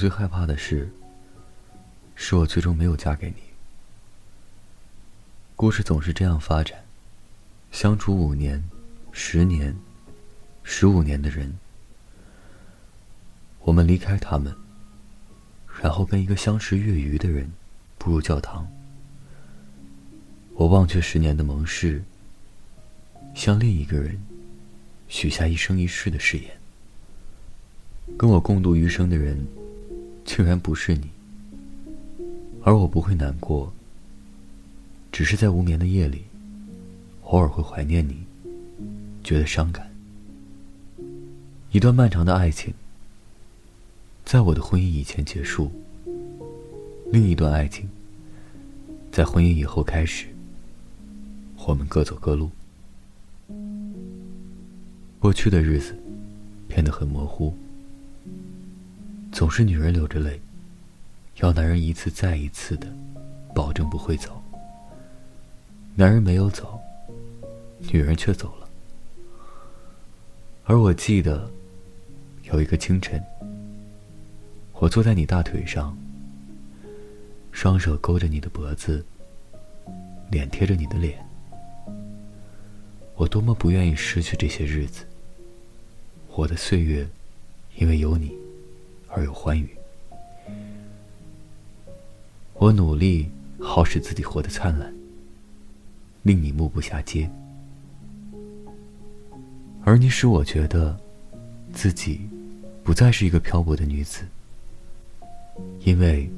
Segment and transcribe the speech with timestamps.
[0.00, 0.90] 最害怕的事，
[2.14, 3.34] 是我最终没有嫁给你。
[5.54, 6.82] 故事总是这样发展，
[7.70, 8.64] 相处五年、
[9.12, 9.76] 十年、
[10.62, 11.54] 十五年的人，
[13.58, 14.56] 我们离开他们，
[15.82, 17.52] 然后跟一个相识月余的人
[17.98, 18.66] 步入教堂。
[20.54, 22.02] 我忘却十年的盟誓，
[23.34, 24.18] 向另一个人
[25.08, 26.50] 许下一生一世的誓言。
[28.16, 29.46] 跟我共度余生的人，
[30.32, 31.10] 竟然不是你，
[32.62, 33.72] 而我不会难过，
[35.10, 36.22] 只是在无眠的夜里，
[37.24, 38.22] 偶尔会怀念你，
[39.24, 39.90] 觉得伤感。
[41.72, 42.72] 一段漫长的爱情，
[44.24, 45.68] 在我的婚姻以前结束；
[47.10, 47.90] 另一段爱情，
[49.10, 50.28] 在婚姻以后开始。
[51.66, 52.48] 我们各走各路，
[55.18, 55.98] 过去的日子
[56.68, 57.52] 变得很模糊。
[59.32, 60.40] 总是女人流着泪，
[61.36, 62.86] 要男人一次再一次的
[63.54, 64.42] 保证不会走。
[65.94, 66.78] 男人没有走，
[67.92, 68.68] 女人却走了。
[70.64, 71.50] 而我记得，
[72.44, 73.22] 有一个清晨，
[74.74, 75.96] 我坐在你大腿上，
[77.50, 79.04] 双手勾着你的脖子，
[80.30, 81.24] 脸贴着你的脸。
[83.16, 85.04] 我多么不愿意失去这些日子。
[86.34, 87.06] 我的岁月，
[87.76, 88.34] 因为有你
[89.10, 89.68] 而有欢愉。
[92.54, 94.92] 我努力好使自己活得灿烂，
[96.22, 97.30] 令你目不暇接。
[99.82, 100.98] 而你使我觉得，
[101.72, 102.20] 自己
[102.84, 104.24] 不再是一个漂泊的女子，
[105.84, 106.30] 因为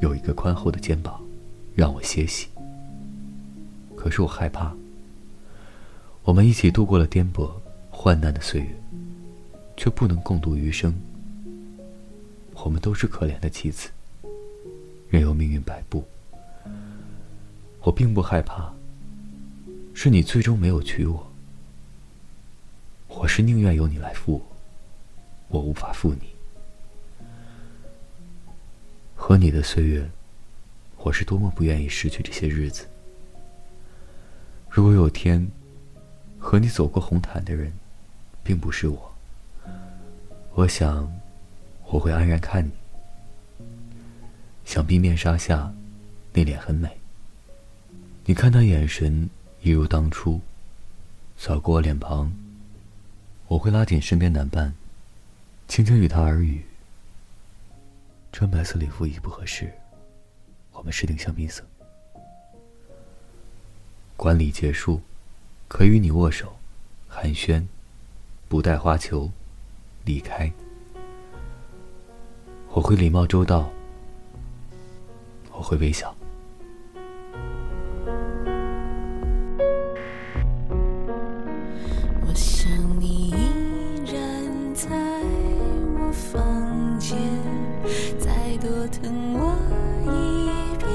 [0.00, 1.20] 有一个宽厚的肩膀
[1.74, 2.48] 让我歇息。
[3.96, 4.74] 可是我害怕。
[6.24, 7.50] 我们一起度过了颠簸、
[7.90, 8.68] 患难的岁月，
[9.76, 10.94] 却不能共度余生。
[12.64, 13.90] 我们都是可怜的妻子，
[15.10, 16.04] 任由命运摆布。
[17.80, 18.72] 我并不害怕，
[19.92, 21.32] 是你最终没有娶我。
[23.08, 24.34] 我是宁愿由你来负
[25.48, 26.28] 我，我无法负你。
[29.16, 30.08] 和你的岁月，
[30.98, 32.86] 我是多么不愿意失去这些日子。
[34.70, 35.50] 如果有天，
[36.38, 37.72] 和你走过红毯的人，
[38.44, 39.12] 并不是我。
[40.54, 41.12] 我想，
[41.92, 42.72] 我会安然看你。
[44.64, 45.70] 想必面纱下，
[46.32, 46.98] 那脸很美。
[48.24, 49.28] 你看他眼神，
[49.60, 50.40] 一如当初。
[51.36, 52.32] 扫过我脸庞，
[53.46, 54.72] 我会拉紧身边男伴，
[55.68, 56.64] 轻轻与他耳语。
[58.32, 59.70] 穿白色礼服已不合适，
[60.72, 61.62] 我们试定香槟色。
[64.16, 65.02] 管理结束。
[65.68, 66.56] 可与你握手，
[67.08, 67.66] 寒暄，
[68.46, 69.30] 不带花球，
[70.04, 70.52] 离开。
[72.74, 73.68] 我会礼貌周到，
[75.52, 76.14] 我会微笑。
[82.26, 83.34] 我想你依
[84.10, 84.88] 然在
[85.98, 87.18] 我房间，
[88.18, 89.54] 再多疼我
[90.04, 90.88] 一遍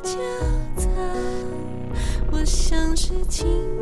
[0.00, 0.16] 就
[0.80, 0.88] 走。
[2.30, 3.77] 我像是情。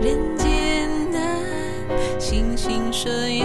[0.00, 1.40] 人间难，
[2.20, 2.92] 星星
[3.30, 3.37] 影。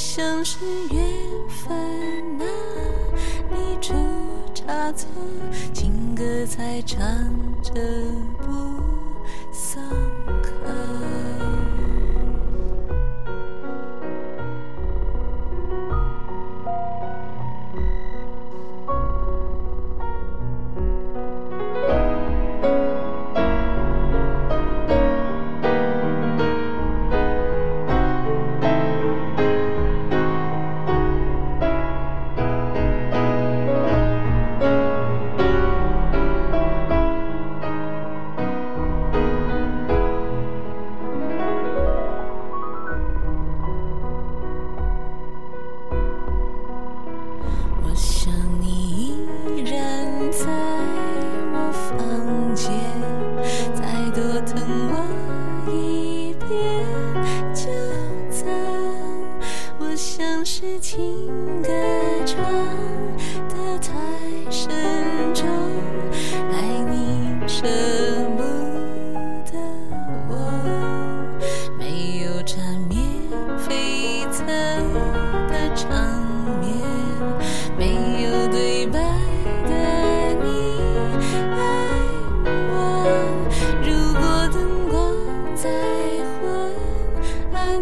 [0.00, 0.60] 像是
[0.92, 1.02] 缘
[1.48, 1.76] 分，
[2.38, 2.46] 啊，
[3.50, 3.92] 你出
[4.54, 5.08] 差错，
[5.74, 7.00] 情歌才唱
[7.60, 7.72] 着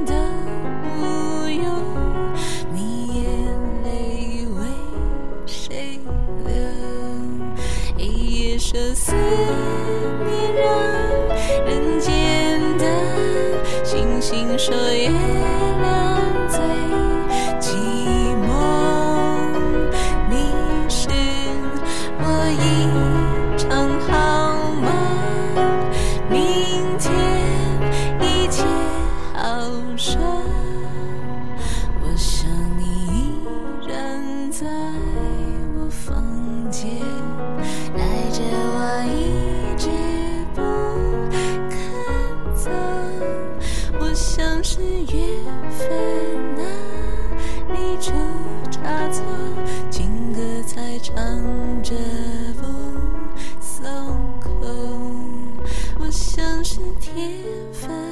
[0.04, 0.14] 的
[0.98, 1.62] 无忧，
[2.72, 3.24] 你眼
[3.84, 3.86] 泪
[4.56, 4.60] 为
[5.46, 5.98] 谁
[6.44, 6.54] 流？
[7.96, 8.00] 一
[8.40, 10.66] 夜生死你，让
[11.66, 12.84] 人间的
[13.84, 14.74] 星星说。
[45.12, 45.22] 缘
[45.70, 45.88] 分
[46.58, 46.66] 啊，
[47.72, 48.12] 你出
[48.70, 49.24] 差错，
[49.90, 51.14] 情歌才唱
[51.82, 51.94] 着
[52.60, 52.66] 不
[53.60, 53.86] 松
[54.40, 54.50] 口，
[56.00, 57.12] 我像是铁
[57.72, 58.05] 粉。